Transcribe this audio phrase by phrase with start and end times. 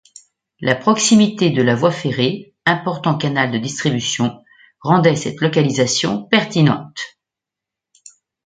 [0.61, 4.43] La proximité de la voie ferrée, important canal de distribution,
[4.79, 7.19] rendait cette localisation pertinente.